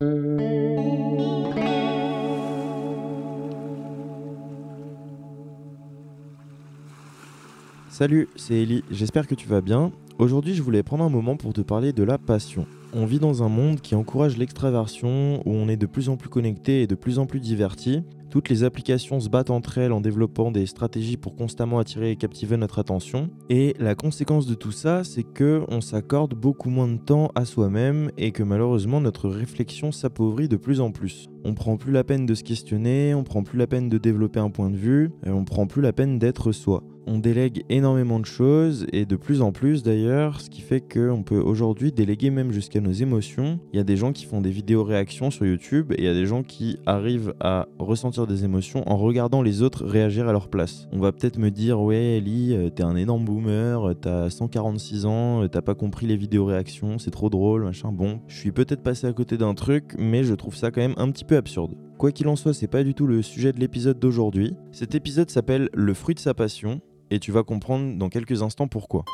[0.00, 0.14] Salut,
[8.36, 9.90] c'est Ellie, j'espère que tu vas bien.
[10.20, 12.64] Aujourd'hui, je voulais prendre un moment pour te parler de la passion.
[12.92, 16.28] On vit dans un monde qui encourage l'extraversion, où on est de plus en plus
[16.28, 18.04] connecté et de plus en plus diverti.
[18.30, 22.16] Toutes les applications se battent entre elles en développant des stratégies pour constamment attirer et
[22.16, 23.30] captiver notre attention.
[23.48, 27.44] Et la conséquence de tout ça, c'est que on s'accorde beaucoup moins de temps à
[27.44, 31.28] soi-même et que malheureusement notre réflexion s'appauvrit de plus en plus.
[31.48, 34.38] On prend plus la peine de se questionner, on prend plus la peine de développer
[34.38, 38.20] un point de vue, et on prend plus la peine d'être soi on délègue énormément
[38.20, 42.30] de choses et de plus en plus d'ailleurs, ce qui fait qu'on peut aujourd'hui déléguer
[42.30, 43.58] même jusqu'à nos émotions.
[43.72, 46.08] Il y a des gens qui font des vidéos réactions sur YouTube et il y
[46.08, 50.32] a des gens qui arrivent à ressentir des émotions en regardant les autres réagir à
[50.32, 50.86] leur place.
[50.92, 55.42] On va peut-être me dire ouais Ellie, euh, t'es un énorme boomer, t'as 146 ans,
[55.42, 57.90] euh, t'as pas compris les vidéos réactions, c'est trop drôle, machin.
[57.90, 60.94] Bon, je suis peut-être passé à côté d'un truc, mais je trouve ça quand même
[60.98, 61.36] un petit peu
[61.98, 64.54] Quoi qu'il en soit, c'est pas du tout le sujet de l'épisode d'aujourd'hui.
[64.72, 68.68] Cet épisode s'appelle Le fruit de sa passion et tu vas comprendre dans quelques instants
[68.68, 69.04] pourquoi.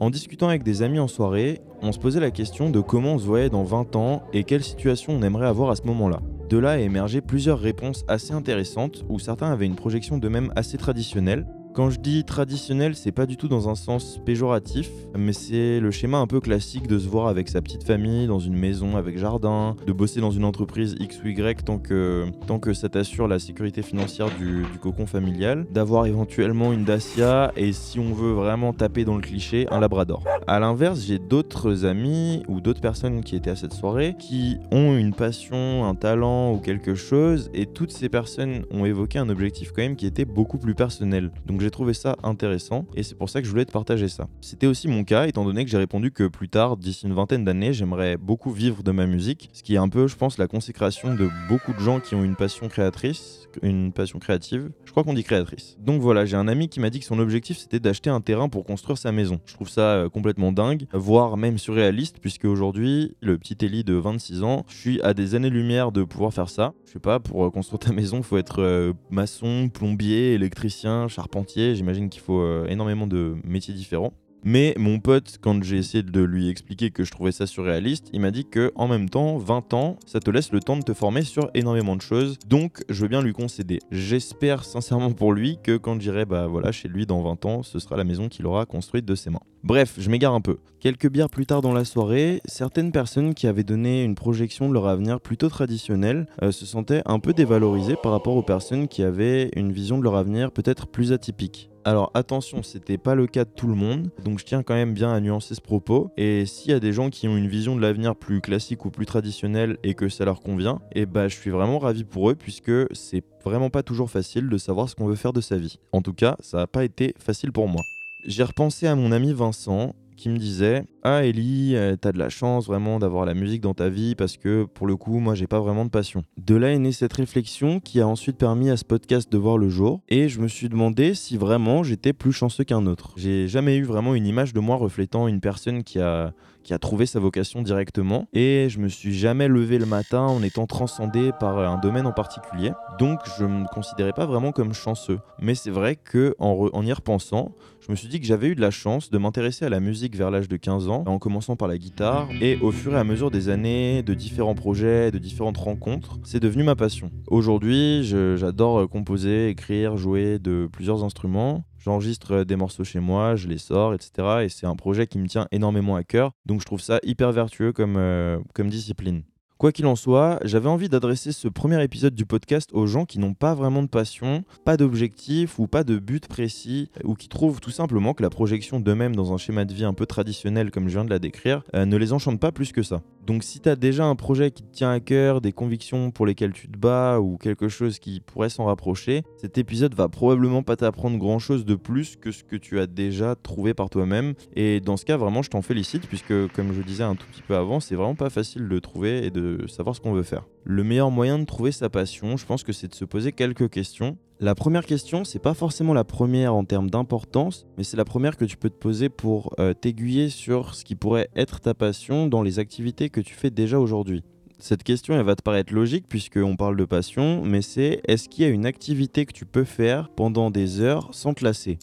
[0.00, 3.18] En discutant avec des amis en soirée, on se posait la question de comment on
[3.18, 6.20] se voyait dans 20 ans et quelle situation on aimerait avoir à ce moment-là.
[6.48, 10.76] De là est émergé plusieurs réponses assez intéressantes où certains avaient une projection d'eux-mêmes assez
[10.76, 15.80] traditionnelle, quand je dis traditionnel, c'est pas du tout dans un sens péjoratif, mais c'est
[15.80, 18.96] le schéma un peu classique de se voir avec sa petite famille dans une maison
[18.96, 22.88] avec jardin, de bosser dans une entreprise X ou Y tant que, tant que ça
[22.88, 28.32] t'assure la sécurité financière du, cocon familial, d'avoir éventuellement une Dacia et si on veut
[28.32, 30.22] vraiment taper dans le cliché, un Labrador.
[30.46, 34.96] A l'inverse, j'ai d'autres amis ou d'autres personnes qui étaient à cette soirée qui ont
[34.96, 39.72] une passion, un talent ou quelque chose et toutes ces personnes ont évoqué un objectif
[39.72, 41.32] quand même qui était beaucoup plus personnel.
[41.64, 44.28] J'ai trouvé ça intéressant et c'est pour ça que je voulais te partager ça.
[44.42, 47.42] C'était aussi mon cas étant donné que j'ai répondu que plus tard, d'ici une vingtaine
[47.42, 50.46] d'années, j'aimerais beaucoup vivre de ma musique, ce qui est un peu, je pense, la
[50.46, 54.70] consécration de beaucoup de gens qui ont une passion créatrice, une passion créative.
[54.84, 55.76] Je crois qu'on dit créatrice.
[55.80, 58.48] Donc voilà, j'ai un ami qui m'a dit que son objectif c'était d'acheter un terrain
[58.48, 59.40] pour construire sa maison.
[59.46, 63.94] Je trouve ça euh, complètement dingue, voire même surréaliste, puisque aujourd'hui, le petit Ellie de
[63.94, 66.74] 26 ans, je suis à des années-lumière de pouvoir faire ça.
[66.86, 71.08] Je sais pas, pour euh, construire ta maison, il faut être euh, maçon, plombier, électricien,
[71.08, 74.12] charpentier J'imagine qu'il faut énormément de métiers différents.
[74.46, 78.20] Mais mon pote, quand j'ai essayé de lui expliquer que je trouvais ça surréaliste, il
[78.20, 80.92] m'a dit que en même temps, 20 ans, ça te laisse le temps de te
[80.92, 82.38] former sur énormément de choses.
[82.46, 83.78] Donc, je veux bien lui concéder.
[83.90, 87.78] J'espère sincèrement pour lui que quand j'irai bah voilà chez lui dans 20 ans, ce
[87.78, 89.40] sera la maison qu'il aura construite de ses mains.
[89.62, 90.58] Bref, je m'égare un peu.
[90.78, 94.74] Quelques bières plus tard dans la soirée, certaines personnes qui avaient donné une projection de
[94.74, 99.02] leur avenir plutôt traditionnelle euh, se sentaient un peu dévalorisées par rapport aux personnes qui
[99.04, 101.70] avaient une vision de leur avenir peut-être plus atypique.
[101.86, 104.94] Alors attention, c'était pas le cas de tout le monde, donc je tiens quand même
[104.94, 106.10] bien à nuancer ce propos.
[106.16, 108.90] Et s'il y a des gens qui ont une vision de l'avenir plus classique ou
[108.90, 112.30] plus traditionnelle et que ça leur convient, et eh bah je suis vraiment ravi pour
[112.30, 115.58] eux puisque c'est vraiment pas toujours facile de savoir ce qu'on veut faire de sa
[115.58, 115.78] vie.
[115.92, 117.82] En tout cas, ça n'a pas été facile pour moi.
[118.24, 122.30] J'ai repensé à mon ami Vincent qui me disait Ah Ellie, euh, t'as de la
[122.30, 125.46] chance vraiment d'avoir la musique dans ta vie parce que pour le coup, moi j'ai
[125.46, 126.24] pas vraiment de passion.
[126.38, 129.58] De là est née cette réflexion qui a ensuite permis à ce podcast de voir
[129.58, 133.12] le jour et je me suis demandé si vraiment j'étais plus chanceux qu'un autre.
[133.18, 136.32] J'ai jamais eu vraiment une image de moi reflétant une personne qui a
[136.64, 140.42] qui a trouvé sa vocation directement et je me suis jamais levé le matin en
[140.42, 142.72] étant transcendé par un domaine en particulier.
[142.98, 145.20] Donc je me considérais pas vraiment comme chanceux.
[145.38, 147.52] Mais c'est vrai que en, en y repensant,
[147.86, 150.16] je me suis dit que j'avais eu de la chance de m'intéresser à la musique
[150.16, 153.04] vers l'âge de 15 ans, en commençant par la guitare, et au fur et à
[153.04, 157.10] mesure des années, de différents projets, de différentes rencontres, c'est devenu ma passion.
[157.26, 161.64] Aujourd'hui, j'adore composer, écrire, jouer de plusieurs instruments.
[161.78, 164.44] J'enregistre des morceaux chez moi, je les sors, etc.
[164.44, 166.32] Et c'est un projet qui me tient énormément à cœur.
[166.46, 169.22] Donc je trouve ça hyper vertueux comme, euh, comme discipline.
[169.56, 173.20] Quoi qu'il en soit, j'avais envie d'adresser ce premier épisode du podcast aux gens qui
[173.20, 177.60] n'ont pas vraiment de passion, pas d'objectif ou pas de but précis, ou qui trouvent
[177.60, 180.88] tout simplement que la projection d'eux-mêmes dans un schéma de vie un peu traditionnel comme
[180.88, 183.02] je viens de la décrire euh, ne les enchante pas plus que ça.
[183.24, 186.26] Donc si tu as déjà un projet qui te tient à cœur, des convictions pour
[186.26, 190.62] lesquelles tu te bats ou quelque chose qui pourrait s'en rapprocher, cet épisode va probablement
[190.62, 194.34] pas t'apprendre grand-chose de plus que ce que tu as déjà trouvé par toi-même.
[194.56, 197.42] Et dans ce cas, vraiment, je t'en félicite puisque comme je disais un tout petit
[197.42, 200.46] peu avant, c'est vraiment pas facile de trouver et de savoir ce qu'on veut faire.
[200.64, 203.70] Le meilleur moyen de trouver sa passion, je pense que c'est de se poser quelques
[203.70, 204.16] questions.
[204.40, 208.36] La première question, c'est pas forcément la première en termes d'importance, mais c'est la première
[208.36, 212.26] que tu peux te poser pour euh, t'aiguiller sur ce qui pourrait être ta passion
[212.26, 214.22] dans les activités que tu fais déjà aujourd'hui.
[214.58, 218.44] Cette question, elle va te paraître logique puisqu'on parle de passion, mais c'est est-ce qu'il
[218.44, 221.78] y a une activité que tu peux faire pendant des heures sans te lasser?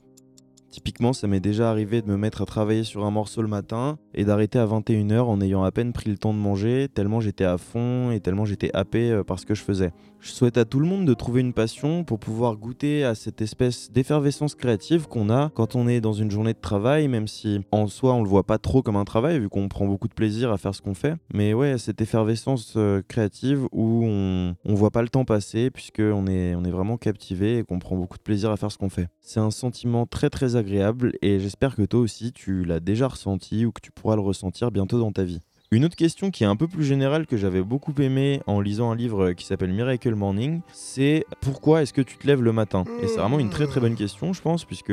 [0.72, 3.98] Typiquement, ça m'est déjà arrivé de me mettre à travailler sur un morceau le matin
[4.14, 7.44] et d'arrêter à 21h en ayant à peine pris le temps de manger, tellement j'étais
[7.44, 9.92] à fond et tellement j'étais happé euh, par ce que je faisais.
[10.22, 13.42] Je souhaite à tout le monde de trouver une passion pour pouvoir goûter à cette
[13.42, 17.62] espèce d'effervescence créative qu'on a quand on est dans une journée de travail, même si
[17.72, 20.14] en soi on le voit pas trop comme un travail vu qu'on prend beaucoup de
[20.14, 21.16] plaisir à faire ce qu'on fait.
[21.34, 26.28] Mais ouais, cette effervescence euh, créative où on, on voit pas le temps passer puisqu'on
[26.28, 29.08] on est vraiment captivé et qu'on prend beaucoup de plaisir à faire ce qu'on fait.
[29.22, 33.66] C'est un sentiment très très agréable et j'espère que toi aussi tu l'as déjà ressenti
[33.66, 35.42] ou que tu pourras le ressentir bientôt dans ta vie.
[35.74, 38.92] Une autre question qui est un peu plus générale que j'avais beaucoup aimé en lisant
[38.92, 42.84] un livre qui s'appelle Miracle Morning, c'est pourquoi est-ce que tu te lèves le matin?
[43.02, 44.92] Et c'est vraiment une très très bonne question, je pense, puisque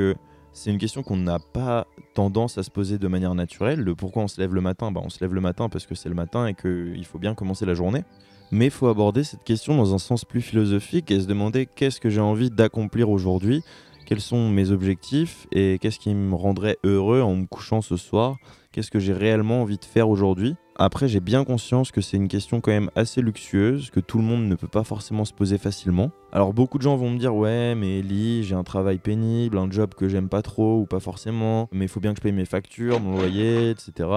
[0.52, 3.80] c'est une question qu'on n'a pas tendance à se poser de manière naturelle.
[3.80, 5.96] Le pourquoi on se lève le matin bah, On se lève le matin parce que
[5.96, 8.04] c'est le matin et qu'il faut bien commencer la journée.
[8.52, 11.98] Mais il faut aborder cette question dans un sens plus philosophique et se demander qu'est-ce
[11.98, 13.64] que j'ai envie d'accomplir aujourd'hui?
[14.06, 18.36] Quels sont mes objectifs et qu'est-ce qui me rendrait heureux en me couchant ce soir,
[18.72, 20.54] qu'est-ce que j'ai réellement envie de faire aujourd'hui?
[20.80, 24.22] Après, j'ai bien conscience que c'est une question quand même assez luxueuse, que tout le
[24.22, 26.12] monde ne peut pas forcément se poser facilement.
[26.30, 29.68] Alors beaucoup de gens vont me dire ouais mais Ellie, j'ai un travail pénible, un
[29.68, 32.30] job que j'aime pas trop ou pas forcément, mais il faut bien que je paye
[32.32, 34.08] mes factures, mon loyer, etc.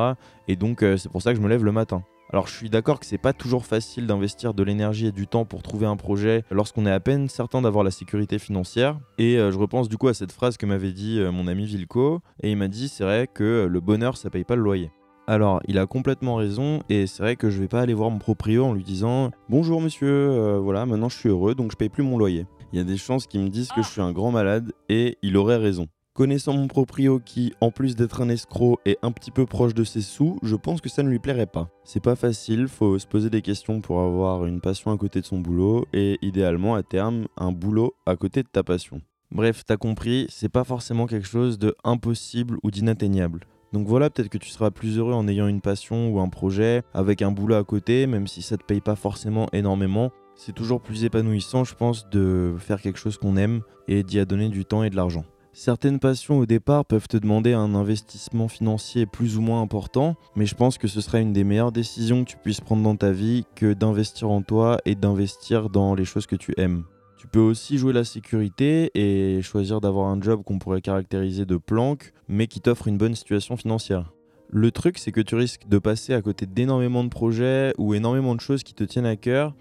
[0.47, 2.03] Et donc euh, c'est pour ça que je me lève le matin.
[2.31, 5.45] Alors je suis d'accord que c'est pas toujours facile d'investir de l'énergie et du temps
[5.45, 8.99] pour trouver un projet lorsqu'on est à peine certain d'avoir la sécurité financière.
[9.17, 11.65] Et euh, je repense du coup à cette phrase que m'avait dit euh, mon ami
[11.65, 14.91] Vilco, et il m'a dit c'est vrai que le bonheur ça paye pas le loyer.
[15.31, 18.19] Alors, il a complètement raison, et c'est vrai que je vais pas aller voir mon
[18.19, 21.87] proprio en lui disant Bonjour monsieur, euh, voilà, maintenant je suis heureux donc je paye
[21.87, 22.45] plus mon loyer.
[22.73, 25.17] Il y a des chances qu'il me disent que je suis un grand malade, et
[25.21, 25.87] il aurait raison.
[26.13, 29.85] Connaissant mon proprio qui, en plus d'être un escroc, est un petit peu proche de
[29.85, 31.69] ses sous, je pense que ça ne lui plairait pas.
[31.85, 35.25] C'est pas facile, faut se poser des questions pour avoir une passion à côté de
[35.25, 38.99] son boulot et idéalement à terme un boulot à côté de ta passion.
[39.31, 43.45] Bref, t'as compris, c'est pas forcément quelque chose de impossible ou d'inatteignable.
[43.73, 46.83] Donc voilà, peut-être que tu seras plus heureux en ayant une passion ou un projet
[46.93, 50.11] avec un boulot à côté, même si ça te paye pas forcément énormément.
[50.35, 54.49] C'est toujours plus épanouissant, je pense, de faire quelque chose qu'on aime et d'y donner
[54.49, 55.23] du temps et de l'argent.
[55.53, 60.45] Certaines passions au départ peuvent te demander un investissement financier plus ou moins important, mais
[60.45, 63.11] je pense que ce sera une des meilleures décisions que tu puisses prendre dans ta
[63.11, 66.85] vie que d'investir en toi et d'investir dans les choses que tu aimes.
[67.21, 71.55] Tu peux aussi jouer la sécurité et choisir d'avoir un job qu'on pourrait caractériser de
[71.55, 74.11] planque, mais qui t'offre une bonne situation financière.
[74.49, 78.33] Le truc, c'est que tu risques de passer à côté d'énormément de projets ou énormément
[78.33, 79.53] de choses qui te tiennent à cœur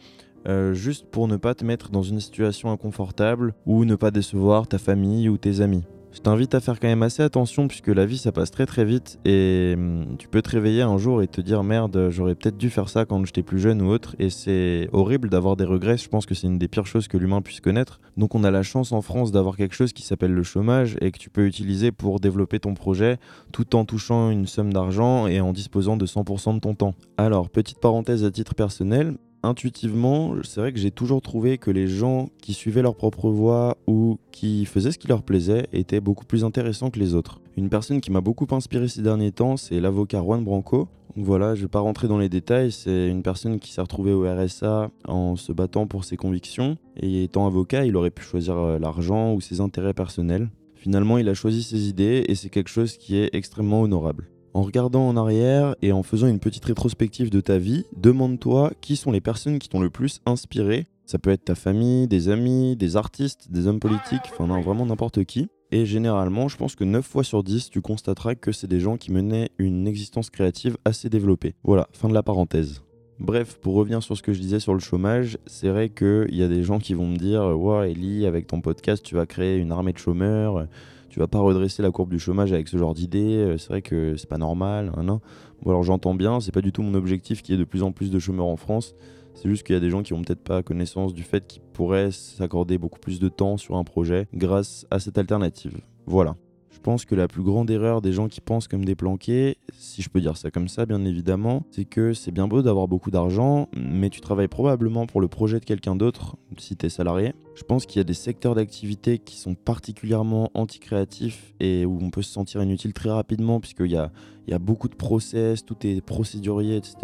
[0.48, 4.66] euh, juste pour ne pas te mettre dans une situation inconfortable ou ne pas décevoir
[4.66, 5.84] ta famille ou tes amis.
[6.12, 8.84] Je t'invite à faire quand même assez attention puisque la vie ça passe très très
[8.84, 12.56] vite et hum, tu peux te réveiller un jour et te dire merde j'aurais peut-être
[12.56, 15.96] dû faire ça quand j'étais plus jeune ou autre et c'est horrible d'avoir des regrets,
[15.96, 18.00] je pense que c'est une des pires choses que l'humain puisse connaître.
[18.16, 21.12] Donc on a la chance en France d'avoir quelque chose qui s'appelle le chômage et
[21.12, 23.18] que tu peux utiliser pour développer ton projet
[23.52, 26.94] tout en touchant une somme d'argent et en disposant de 100% de ton temps.
[27.18, 31.86] Alors petite parenthèse à titre personnel, intuitivement, c'est vrai que j'ai toujours trouvé que les
[31.86, 36.24] gens qui suivaient leur propre voie ou qui faisaient ce qui leur plaisait étaient beaucoup
[36.24, 37.40] plus intéressants que les autres.
[37.56, 40.88] Une personne qui m'a beaucoup inspiré ces derniers temps, c'est l'avocat Juan Branco.
[41.16, 44.22] voilà, je vais pas rentrer dans les détails, c'est une personne qui s'est retrouvée au
[44.22, 48.78] RSA en se battant pour ses convictions et étant avocat, il aurait pu choisir euh,
[48.78, 50.48] l'argent ou ses intérêts personnels.
[50.74, 54.30] Finalement, il a choisi ses idées et c'est quelque chose qui est extrêmement honorable.
[54.52, 58.96] En regardant en arrière et en faisant une petite rétrospective de ta vie, demande-toi qui
[58.96, 60.86] sont les personnes qui t'ont le plus inspiré.
[61.06, 64.86] Ça peut être ta famille, des amis, des artistes, des hommes politiques, enfin non, vraiment
[64.86, 65.48] n'importe qui.
[65.70, 68.96] Et généralement, je pense que 9 fois sur 10, tu constateras que c'est des gens
[68.96, 71.54] qui menaient une existence créative assez développée.
[71.62, 72.82] Voilà, fin de la parenthèse.
[73.20, 76.42] Bref, pour revenir sur ce que je disais sur le chômage, c'est vrai qu'il y
[76.42, 79.58] a des gens qui vont me dire Ouais, Ellie, avec ton podcast, tu vas créer
[79.58, 80.66] une armée de chômeurs
[81.10, 83.82] tu vas pas redresser la courbe du chômage avec ce genre d'idée, euh, c'est vrai
[83.82, 84.92] que c'est pas normal.
[84.96, 85.20] Hein,
[85.62, 87.82] bon, alors j'entends bien, c'est pas du tout mon objectif qu'il y ait de plus
[87.82, 88.94] en plus de chômeurs en France.
[89.34, 91.62] C'est juste qu'il y a des gens qui ont peut-être pas connaissance du fait qu'ils
[91.72, 95.80] pourraient s'accorder beaucoup plus de temps sur un projet grâce à cette alternative.
[96.06, 96.36] Voilà.
[96.70, 100.02] Je pense que la plus grande erreur des gens qui pensent comme des planqués, si
[100.02, 103.10] je peux dire ça comme ça bien évidemment, c'est que c'est bien beau d'avoir beaucoup
[103.10, 107.34] d'argent, mais tu travailles probablement pour le projet de quelqu'un d'autre si tu es salarié.
[107.54, 112.10] Je pense qu'il y a des secteurs d'activité qui sont particulièrement anti-créatifs et où on
[112.10, 114.12] peut se sentir inutile très rapidement puisqu'il y a,
[114.46, 116.96] y a beaucoup de process, tout est procédurier, etc.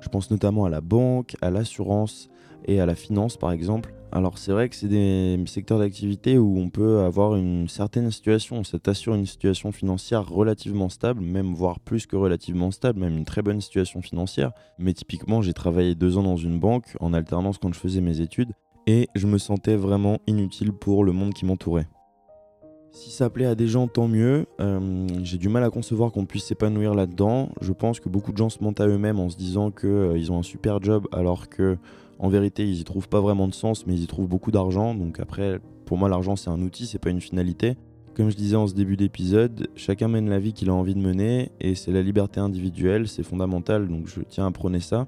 [0.00, 2.30] Je pense notamment à la banque, à l'assurance
[2.66, 3.94] et à la finance par exemple.
[4.14, 8.62] Alors c'est vrai que c'est des secteurs d'activité où on peut avoir une certaine situation,
[8.62, 13.24] ça t'assure une situation financière relativement stable, même voire plus que relativement stable, même une
[13.24, 14.52] très bonne situation financière.
[14.78, 18.20] Mais typiquement j'ai travaillé deux ans dans une banque en alternance quand je faisais mes
[18.20, 18.52] études
[18.86, 21.88] et je me sentais vraiment inutile pour le monde qui m'entourait.
[22.92, 24.46] Si ça plaît à des gens, tant mieux.
[24.60, 27.48] Euh, j'ai du mal à concevoir qu'on puisse s'épanouir là-dedans.
[27.60, 30.38] Je pense que beaucoup de gens se mentent à eux-mêmes en se disant qu'ils ont
[30.38, 31.76] un super job alors que
[32.18, 34.94] en vérité ils y trouvent pas vraiment de sens mais ils y trouvent beaucoup d'argent.
[34.94, 37.76] Donc après, pour moi l'argent c'est un outil, c'est pas une finalité.
[38.14, 41.00] Comme je disais en ce début d'épisode, chacun mène la vie qu'il a envie de
[41.00, 45.06] mener et c'est la liberté individuelle, c'est fondamental donc je tiens à prôner ça.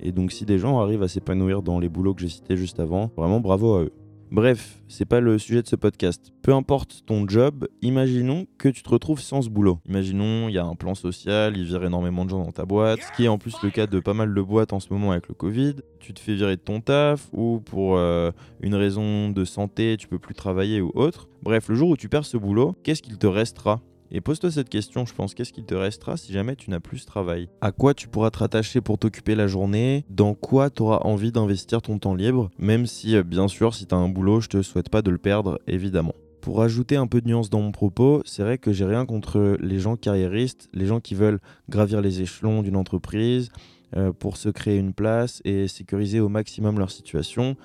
[0.00, 2.80] Et donc si des gens arrivent à s'épanouir dans les boulots que j'ai cités juste
[2.80, 3.92] avant, vraiment bravo à eux.
[4.32, 6.32] Bref, c'est pas le sujet de ce podcast.
[6.42, 9.78] Peu importe ton job, imaginons que tu te retrouves sans ce boulot.
[9.88, 13.00] Imaginons, il y a un plan social, il vire énormément de gens dans ta boîte,
[13.02, 15.12] ce qui est en plus le cas de pas mal de boîtes en ce moment
[15.12, 15.76] avec le Covid.
[16.00, 20.08] Tu te fais virer de ton taf ou pour euh, une raison de santé, tu
[20.08, 21.28] peux plus travailler ou autre.
[21.42, 23.80] Bref, le jour où tu perds ce boulot, qu'est-ce qu'il te restera?
[24.10, 26.98] Et pose-toi cette question, je pense, qu'est-ce qu'il te restera si jamais tu n'as plus
[26.98, 27.48] ce travail?
[27.60, 30.04] À quoi tu pourras te rattacher pour t'occuper la journée?
[30.10, 32.50] Dans quoi tu auras envie d'investir ton temps libre?
[32.58, 35.10] Même si, euh, bien sûr, si tu as un boulot, je te souhaite pas de
[35.10, 36.14] le perdre, évidemment.
[36.40, 39.56] Pour ajouter un peu de nuance dans mon propos, c'est vrai que j'ai rien contre
[39.60, 43.50] les gens carriéristes, les gens qui veulent gravir les échelons d'une entreprise
[43.96, 47.56] euh, pour se créer une place et sécuriser au maximum leur situation.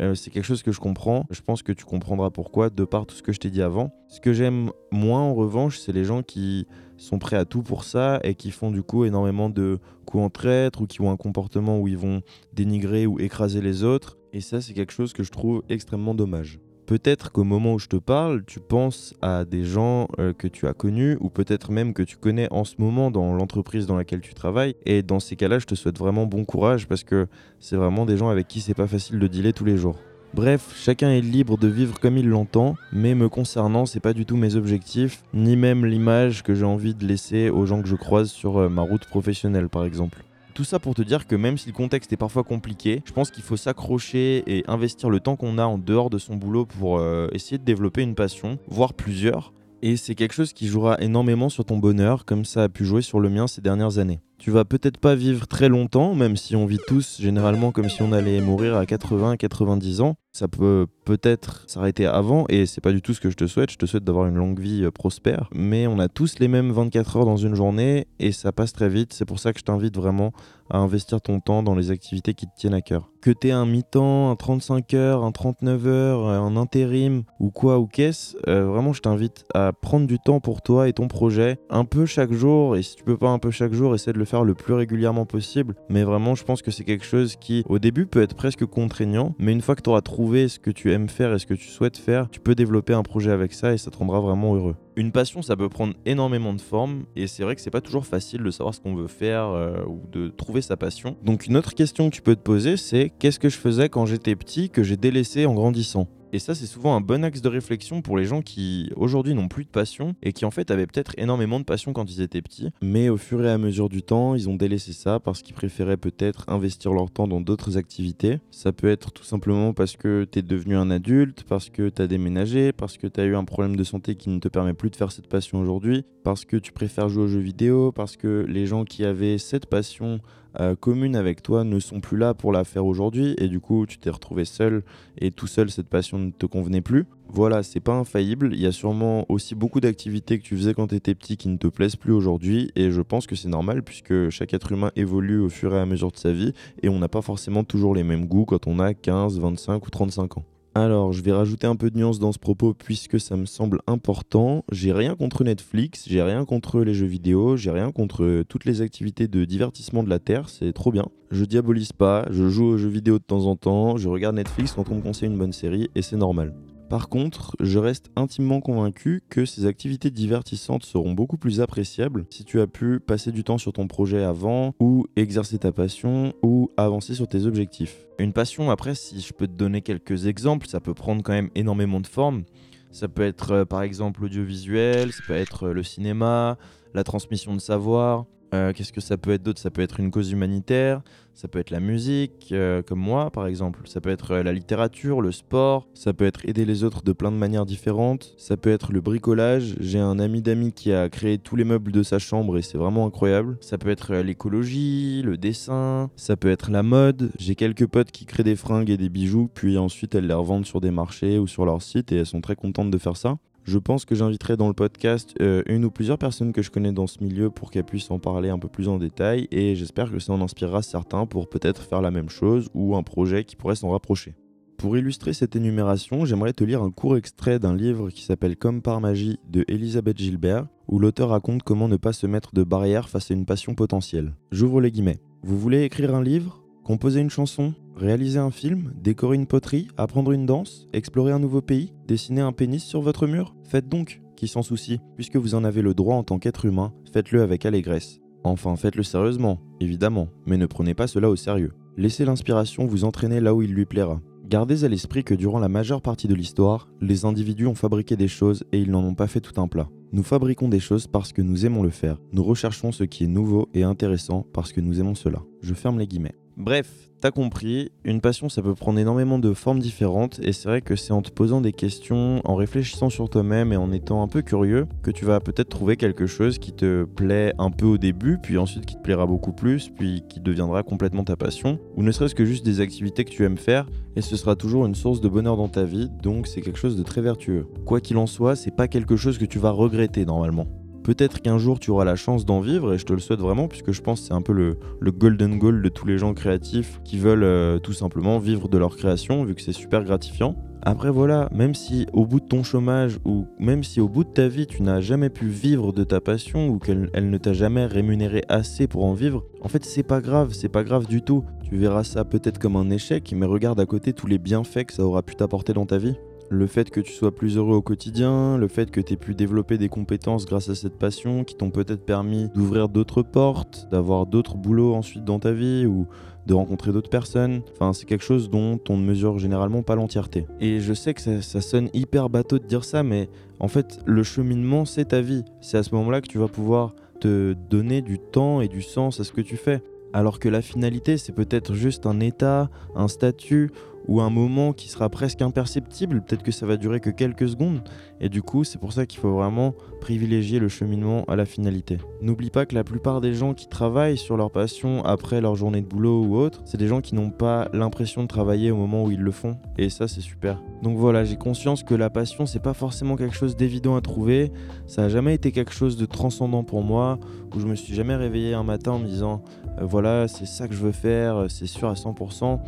[0.00, 1.26] Euh, c'est quelque chose que je comprends.
[1.30, 3.92] Je pense que tu comprendras pourquoi de par tout ce que je t'ai dit avant.
[4.08, 7.84] Ce que j'aime moins en revanche, c'est les gens qui sont prêts à tout pour
[7.84, 11.16] ça et qui font du coup énormément de coups en traître ou qui ont un
[11.16, 12.22] comportement où ils vont
[12.52, 14.18] dénigrer ou écraser les autres.
[14.32, 16.58] Et ça, c'est quelque chose que je trouve extrêmement dommage.
[16.92, 20.66] Peut-être qu'au moment où je te parle, tu penses à des gens euh, que tu
[20.66, 24.20] as connus ou peut-être même que tu connais en ce moment dans l'entreprise dans laquelle
[24.20, 24.76] tu travailles.
[24.84, 27.28] Et dans ces cas-là, je te souhaite vraiment bon courage parce que
[27.60, 29.96] c'est vraiment des gens avec qui c'est pas facile de dealer tous les jours.
[30.34, 34.26] Bref, chacun est libre de vivre comme il l'entend, mais me concernant, c'est pas du
[34.26, 37.96] tout mes objectifs, ni même l'image que j'ai envie de laisser aux gens que je
[37.96, 40.22] croise sur euh, ma route professionnelle par exemple.
[40.54, 43.30] Tout ça pour te dire que même si le contexte est parfois compliqué, je pense
[43.30, 46.98] qu'il faut s'accrocher et investir le temps qu'on a en dehors de son boulot pour
[46.98, 49.54] euh, essayer de développer une passion, voire plusieurs.
[49.80, 53.02] Et c'est quelque chose qui jouera énormément sur ton bonheur, comme ça a pu jouer
[53.02, 54.20] sur le mien ces dernières années.
[54.38, 58.02] Tu vas peut-être pas vivre très longtemps, même si on vit tous généralement comme si
[58.02, 60.16] on allait mourir à 80-90 ans.
[60.32, 63.70] Ça peut peut-être s'arrêter avant, et c'est pas du tout ce que je te souhaite.
[63.70, 65.50] Je te souhaite d'avoir une longue vie euh, prospère.
[65.52, 68.88] Mais on a tous les mêmes 24 heures dans une journée, et ça passe très
[68.88, 69.12] vite.
[69.12, 70.32] C'est pour ça que je t'invite vraiment
[70.70, 73.10] à investir ton temps dans les activités qui te tiennent à cœur.
[73.20, 77.78] Que tu aies un mi-temps, un 35 heures, un 39 heures, un intérim ou quoi
[77.78, 81.58] ou qu'est-ce, euh, vraiment je t'invite à prendre du temps pour toi et ton projet,
[81.68, 84.18] un peu chaque jour, et si tu peux pas un peu chaque jour, essaie de
[84.18, 85.74] le faire le plus régulièrement possible.
[85.90, 89.34] Mais vraiment, je pense que c'est quelque chose qui, au début, peut être presque contraignant,
[89.38, 91.54] mais une fois que tu auras trouvé ce que tu aimes faire et ce que
[91.54, 94.54] tu souhaites faire, tu peux développer un projet avec ça et ça te rendra vraiment
[94.54, 94.76] heureux.
[94.96, 98.06] Une passion, ça peut prendre énormément de formes et c'est vrai que c'est pas toujours
[98.06, 101.16] facile de savoir ce qu'on veut faire euh, ou de trouver sa passion.
[101.24, 104.06] Donc une autre question que tu peux te poser, c'est qu'est-ce que je faisais quand
[104.06, 106.08] j'étais petit que j'ai délaissé en grandissant?
[106.32, 109.48] Et ça, c'est souvent un bon axe de réflexion pour les gens qui aujourd'hui n'ont
[109.48, 112.40] plus de passion et qui en fait avaient peut-être énormément de passion quand ils étaient
[112.40, 115.54] petits, mais au fur et à mesure du temps, ils ont délaissé ça parce qu'ils
[115.54, 118.40] préféraient peut-être investir leur temps dans d'autres activités.
[118.50, 122.00] Ça peut être tout simplement parce que tu es devenu un adulte, parce que tu
[122.00, 124.72] as déménagé, parce que tu as eu un problème de santé qui ne te permet
[124.72, 128.16] plus de faire cette passion aujourd'hui, parce que tu préfères jouer aux jeux vidéo, parce
[128.16, 130.20] que les gens qui avaient cette passion
[130.60, 133.86] euh, communes avec toi ne sont plus là pour la faire aujourd'hui et du coup
[133.86, 134.82] tu t'es retrouvé seul
[135.18, 137.06] et tout seul cette passion ne te convenait plus.
[137.28, 140.88] Voilà, c'est pas infaillible, il y a sûrement aussi beaucoup d'activités que tu faisais quand
[140.88, 143.82] tu étais petit qui ne te plaisent plus aujourd'hui et je pense que c'est normal
[143.82, 146.98] puisque chaque être humain évolue au fur et à mesure de sa vie et on
[146.98, 150.44] n'a pas forcément toujours les mêmes goûts quand on a 15, 25 ou 35 ans.
[150.74, 153.80] Alors, je vais rajouter un peu de nuance dans ce propos puisque ça me semble
[153.86, 154.64] important.
[154.72, 158.80] J'ai rien contre Netflix, j'ai rien contre les jeux vidéo, j'ai rien contre toutes les
[158.80, 161.04] activités de divertissement de la Terre, c'est trop bien.
[161.30, 164.72] Je diabolise pas, je joue aux jeux vidéo de temps en temps, je regarde Netflix
[164.72, 166.54] quand on me conseille une bonne série et c'est normal.
[166.88, 172.44] Par contre, je reste intimement convaincu que ces activités divertissantes seront beaucoup plus appréciables si
[172.44, 176.70] tu as pu passer du temps sur ton projet avant, ou exercer ta passion, ou
[176.76, 178.06] avancer sur tes objectifs.
[178.18, 181.50] Une passion, après, si je peux te donner quelques exemples, ça peut prendre quand même
[181.54, 182.44] énormément de formes.
[182.90, 186.58] Ça peut être euh, par exemple l'audiovisuel, ça peut être euh, le cinéma,
[186.92, 189.60] la transmission de savoir, euh, qu'est-ce que ça peut être d'autre?
[189.60, 191.00] Ça peut être une cause humanitaire,
[191.34, 194.52] ça peut être la musique, euh, comme moi par exemple, ça peut être euh, la
[194.52, 198.56] littérature, le sport, ça peut être aider les autres de plein de manières différentes, ça
[198.56, 199.76] peut être le bricolage.
[199.80, 202.78] J'ai un ami d'amis qui a créé tous les meubles de sa chambre et c'est
[202.78, 203.56] vraiment incroyable.
[203.60, 207.30] Ça peut être l'écologie, le dessin, ça peut être la mode.
[207.38, 210.66] J'ai quelques potes qui créent des fringues et des bijoux, puis ensuite elles les revendent
[210.66, 213.36] sur des marchés ou sur leur site et elles sont très contentes de faire ça.
[213.64, 216.90] Je pense que j'inviterai dans le podcast euh, une ou plusieurs personnes que je connais
[216.90, 220.10] dans ce milieu pour qu'elles puissent en parler un peu plus en détail et j'espère
[220.10, 223.54] que ça en inspirera certains pour peut-être faire la même chose ou un projet qui
[223.54, 224.34] pourrait s'en rapprocher.
[224.78, 228.82] Pour illustrer cette énumération, j'aimerais te lire un court extrait d'un livre qui s'appelle Comme
[228.82, 233.08] par magie de Elisabeth Gilbert, où l'auteur raconte comment ne pas se mettre de barrière
[233.08, 234.34] face à une passion potentielle.
[234.50, 235.20] J'ouvre les guillemets.
[235.44, 236.61] Vous voulez écrire un livre?
[236.84, 241.60] Composer une chanson Réaliser un film Décorer une poterie Apprendre une danse Explorer un nouveau
[241.60, 243.54] pays Dessiner un pénis sur votre mur?
[243.62, 246.92] Faites donc, qui s'en soucie, puisque vous en avez le droit en tant qu'être humain,
[247.12, 248.18] faites-le avec allégresse.
[248.42, 251.72] Enfin, faites-le sérieusement, évidemment, mais ne prenez pas cela au sérieux.
[251.96, 254.20] Laissez l'inspiration vous entraîner là où il lui plaira.
[254.44, 258.26] Gardez à l'esprit que durant la majeure partie de l'histoire, les individus ont fabriqué des
[258.26, 259.88] choses et ils n'en ont pas fait tout un plat.
[260.10, 262.18] Nous fabriquons des choses parce que nous aimons le faire.
[262.32, 265.42] Nous recherchons ce qui est nouveau et intéressant parce que nous aimons cela.
[265.62, 266.34] Je ferme les guillemets.
[266.58, 270.82] Bref, t'as compris, une passion ça peut prendre énormément de formes différentes et c'est vrai
[270.82, 274.28] que c'est en te posant des questions, en réfléchissant sur toi-même et en étant un
[274.28, 277.96] peu curieux que tu vas peut-être trouver quelque chose qui te plaît un peu au
[277.96, 282.02] début, puis ensuite qui te plaira beaucoup plus, puis qui deviendra complètement ta passion, ou
[282.02, 284.94] ne serait-ce que juste des activités que tu aimes faire et ce sera toujours une
[284.94, 287.66] source de bonheur dans ta vie, donc c'est quelque chose de très vertueux.
[287.86, 290.66] Quoi qu'il en soit, c'est pas quelque chose que tu vas regretter normalement.
[291.04, 293.66] Peut-être qu'un jour tu auras la chance d'en vivre et je te le souhaite vraiment
[293.66, 294.76] puisque je pense que c'est un peu le,
[295.10, 298.96] golden goal de tous les gens créatifs qui veulent euh, tout simplement vivre de leur
[298.96, 300.56] création vu que c'est super gratifiant.
[300.84, 304.30] Après voilà, même si au bout de ton chômage ou même si au bout de
[304.30, 307.86] ta vie tu n'as jamais pu vivre de ta passion ou qu'elle ne t'a jamais
[307.86, 311.44] rémunéré assez pour en vivre, en fait c'est pas grave, c'est pas grave du tout.
[311.62, 314.92] Tu verras ça peut-être comme un échec, mais regarde à côté tous les bienfaits que
[314.92, 316.16] ça aura pu t'apporter dans ta vie
[316.52, 319.34] le fait que tu sois plus heureux au quotidien, le fait que tu aies pu
[319.34, 324.26] développer des compétences grâce à cette passion qui t'ont peut-être permis d'ouvrir d'autres portes, d'avoir
[324.26, 326.06] d'autres boulots ensuite dans ta vie ou
[326.46, 327.62] de rencontrer d'autres personnes.
[327.72, 330.46] Enfin, c'est quelque chose dont on ne mesure généralement pas l'entièreté.
[330.60, 334.00] Et je sais que ça, ça, sonne hyper bateau de dire ça, mais en fait,
[334.04, 335.44] le cheminement, c'est ta vie.
[335.62, 339.20] C'est à ce moment-là que tu vas pouvoir te donner du temps et du sens
[339.20, 339.82] à ce que tu fais.
[340.12, 343.70] Alors que la finalité, c'est peut-être juste un état, un statut
[344.08, 347.82] ou un moment qui sera presque imperceptible, peut-être que ça va durer que quelques secondes,
[348.20, 351.98] et du coup c'est pour ça qu'il faut vraiment privilégier le cheminement à la finalité.
[352.20, 355.80] N'oublie pas que la plupart des gens qui travaillent sur leur passion après leur journée
[355.80, 359.04] de boulot ou autre, c'est des gens qui n'ont pas l'impression de travailler au moment
[359.04, 360.60] où ils le font, et ça c'est super.
[360.82, 364.52] Donc voilà, j'ai conscience que la passion c'est pas forcément quelque chose d'évident à trouver,
[364.86, 367.18] ça a jamais été quelque chose de transcendant pour moi,
[367.54, 369.42] où je me suis jamais réveillé un matin en me disant
[369.78, 372.60] euh, voilà c'est ça que je veux faire, c'est sûr à 100%.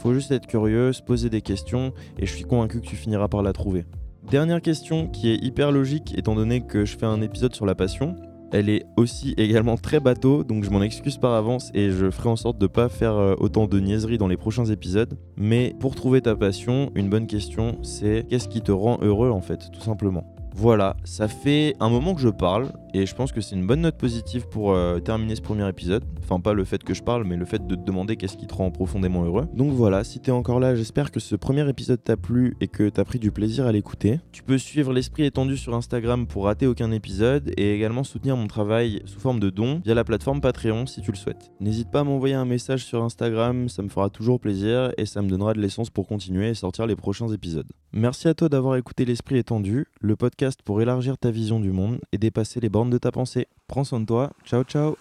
[0.00, 3.28] Faut juste être curieux, se poser des questions, et je suis convaincu que tu finiras
[3.28, 3.84] par la trouver.
[4.30, 7.74] Dernière question qui est hyper logique étant donné que je fais un épisode sur la
[7.74, 8.16] passion.
[8.50, 12.30] Elle est aussi également très bateau, donc je m'en excuse par avance et je ferai
[12.30, 15.18] en sorte de ne pas faire euh, autant de niaiseries dans les prochains épisodes.
[15.36, 19.42] Mais pour trouver ta passion, une bonne question, c'est qu'est-ce qui te rend heureux en
[19.42, 20.24] fait, tout simplement?
[20.54, 23.82] Voilà, ça fait un moment que je parle et je pense que c'est une bonne
[23.82, 26.04] note positive pour euh, terminer ce premier épisode.
[26.22, 28.46] Enfin, pas le fait que je parle, mais le fait de te demander qu'est-ce qui
[28.46, 29.46] te rend profondément heureux.
[29.54, 32.88] Donc voilà, si t'es encore là, j'espère que ce premier épisode t'a plu et que
[32.88, 34.20] t'as pris du plaisir à l'écouter.
[34.32, 38.46] Tu peux suivre l'esprit étendu sur Instagram pour rater aucun épisode et également soutenir mon
[38.46, 41.50] travail sous forme de don via la plateforme Patreon si tu le souhaites.
[41.60, 45.22] N'hésite pas à m'envoyer un message sur Instagram, ça me fera toujours plaisir et ça
[45.22, 47.68] me donnera de l'essence pour continuer et sortir les prochains épisodes.
[47.92, 50.16] Merci à toi d'avoir écouté l'esprit étendu, le
[50.64, 53.46] pour élargir ta vision du monde et dépasser les bornes de ta pensée.
[53.66, 54.30] Prends soin de toi.
[54.44, 54.96] Ciao, ciao.